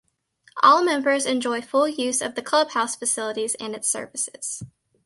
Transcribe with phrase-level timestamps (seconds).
[0.63, 4.63] All members enjoy full use of the clubhouse facilities and its services.